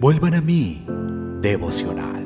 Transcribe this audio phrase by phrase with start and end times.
[0.00, 0.86] Vuelvan a mí,
[1.42, 2.24] devocional.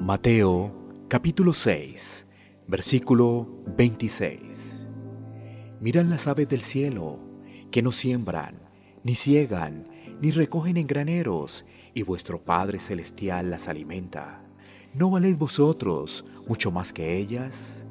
[0.00, 2.26] Mateo capítulo 6,
[2.66, 4.86] versículo 26.
[5.80, 7.20] Miran las aves del cielo,
[7.70, 8.56] que no siembran,
[9.04, 9.86] ni ciegan,
[10.20, 11.64] ni recogen en graneros,
[11.94, 14.47] y vuestro Padre Celestial las alimenta.
[14.94, 17.86] ¿No valéis vosotros mucho más que ellas?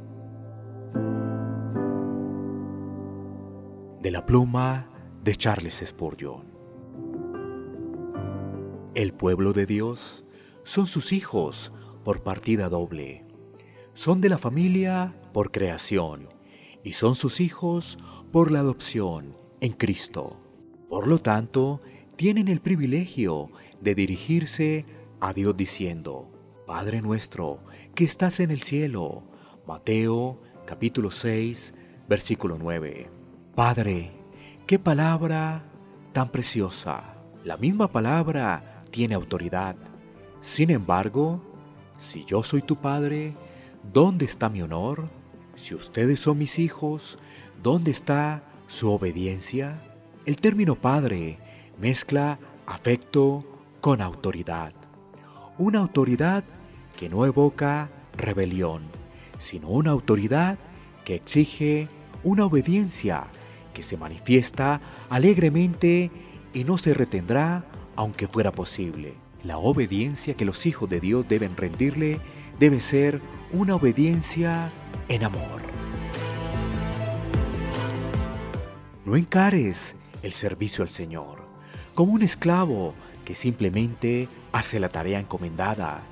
[4.01, 4.89] De la pluma
[5.23, 6.43] de Charles Spurgeon.
[8.95, 10.25] El pueblo de Dios
[10.63, 11.71] son sus hijos
[12.03, 13.25] por partida doble.
[13.93, 16.29] Son de la familia por creación
[16.83, 17.99] y son sus hijos
[18.31, 20.39] por la adopción en Cristo.
[20.89, 21.79] Por lo tanto,
[22.15, 24.85] tienen el privilegio de dirigirse
[25.19, 26.31] a Dios diciendo,
[26.67, 27.61] Padre nuestro
[27.95, 29.23] que estás en el cielo.
[29.65, 31.73] Mateo capítulo 6,
[32.09, 33.09] versículo 9.
[33.55, 34.11] Padre,
[34.65, 35.63] qué palabra
[36.11, 37.15] tan preciosa.
[37.45, 39.77] La misma palabra tiene autoridad.
[40.41, 41.41] Sin embargo,
[41.97, 43.37] si yo soy tu padre,
[43.93, 45.09] ¿dónde está mi honor?
[45.55, 47.17] Si ustedes son mis hijos,
[47.63, 49.81] ¿dónde está su obediencia?
[50.25, 51.39] El término padre
[51.79, 53.45] mezcla afecto
[53.79, 54.73] con autoridad.
[55.57, 56.43] Una autoridad
[56.97, 58.81] que no evoca rebelión,
[59.37, 60.57] sino una autoridad
[61.05, 61.87] que exige
[62.23, 63.27] una obediencia
[63.73, 66.11] que se manifiesta alegremente
[66.53, 67.63] y no se retendrá
[67.95, 69.13] aunque fuera posible.
[69.43, 72.19] La obediencia que los hijos de Dios deben rendirle
[72.59, 73.21] debe ser
[73.53, 74.73] una obediencia
[75.07, 75.61] en amor.
[79.05, 81.47] No encares el servicio al Señor
[81.93, 86.03] como un esclavo que simplemente hace la tarea encomendada,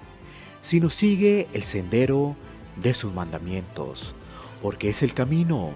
[0.65, 2.35] sino sigue el sendero
[2.81, 4.15] de sus mandamientos,
[4.63, 5.73] porque es el camino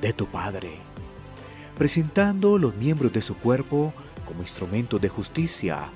[0.00, 0.78] de tu Padre,
[1.76, 3.92] presentando los miembros de su cuerpo
[4.24, 5.90] como instrumentos de justicia.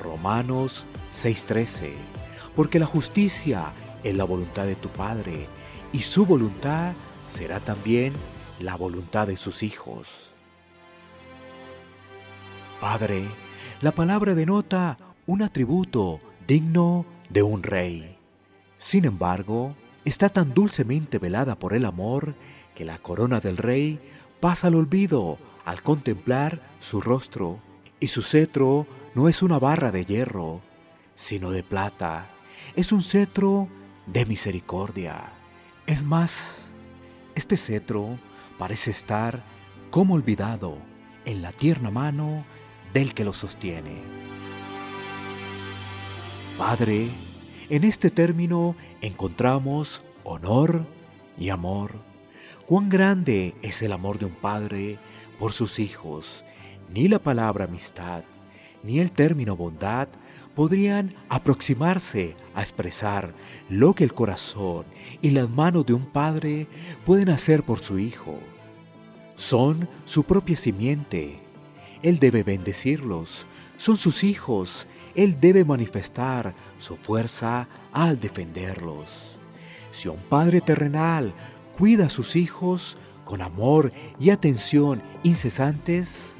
[0.00, 1.90] Romanos 6:13,
[2.54, 3.72] porque la justicia
[4.04, 5.48] es la voluntad de tu Padre,
[5.92, 6.92] y su voluntad
[7.26, 8.12] será también
[8.60, 10.30] la voluntad de sus hijos.
[12.80, 13.28] Padre,
[13.80, 18.16] la palabra denota un atributo digno de un rey.
[18.78, 19.74] Sin embargo,
[20.04, 22.34] está tan dulcemente velada por el amor
[22.74, 24.00] que la corona del rey
[24.40, 27.60] pasa al olvido al contemplar su rostro,
[28.00, 30.62] y su cetro no es una barra de hierro,
[31.14, 32.30] sino de plata,
[32.74, 33.68] es un cetro
[34.06, 35.32] de misericordia.
[35.86, 36.62] Es más,
[37.34, 38.18] este cetro
[38.56, 39.44] parece estar
[39.90, 40.78] como olvidado
[41.24, 42.44] en la tierna mano
[42.94, 44.27] del que lo sostiene.
[46.58, 47.08] Padre,
[47.70, 50.86] en este término encontramos honor
[51.38, 51.92] y amor.
[52.66, 54.98] Cuán grande es el amor de un padre
[55.38, 56.44] por sus hijos.
[56.92, 58.24] Ni la palabra amistad,
[58.82, 60.08] ni el término bondad
[60.56, 63.34] podrían aproximarse a expresar
[63.68, 64.84] lo que el corazón
[65.22, 66.66] y las manos de un padre
[67.06, 68.36] pueden hacer por su hijo.
[69.36, 71.38] Son su propia simiente.
[72.02, 73.46] Él debe bendecirlos.
[73.76, 74.88] Son sus hijos.
[75.14, 79.38] Él debe manifestar su fuerza al defenderlos.
[79.90, 81.32] Si un padre terrenal
[81.76, 86.34] cuida a sus hijos con amor y atención incesantes,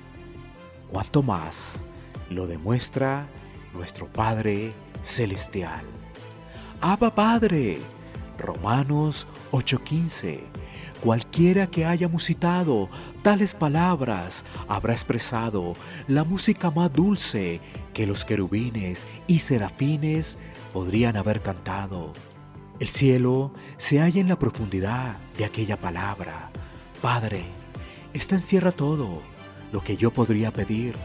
[0.91, 1.83] cuanto más
[2.31, 3.29] lo demuestra
[3.75, 5.85] nuestro Padre Celestial.
[6.81, 7.79] Abba Padre,
[8.39, 10.41] Romanos 8:15.
[11.03, 12.89] Cualquiera que haya musitado
[13.23, 15.75] tales palabras habrá expresado
[16.09, 17.61] la música más dulce
[17.95, 20.39] que los querubines y serafines
[20.73, 22.13] podrían haber cantado.
[22.81, 26.51] El cielo se halla en la profundidad de aquella palabra.
[27.01, 27.43] Padre,
[28.13, 29.23] esta encierra todo
[29.73, 30.97] lo que yo podría pedir,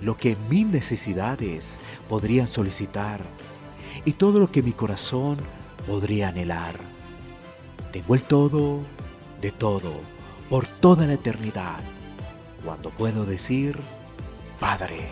[0.00, 3.22] lo que mis necesidades podrían solicitar
[4.04, 5.38] y todo lo que mi corazón
[5.86, 6.76] podría anhelar.
[7.92, 8.80] Tengo el todo
[9.40, 9.92] de todo
[10.48, 11.80] por toda la eternidad,
[12.64, 13.78] cuando puedo decir,
[14.60, 15.08] Padre.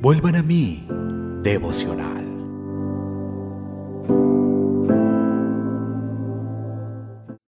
[0.00, 0.86] Vuelvan a mí,
[1.42, 2.25] devocional.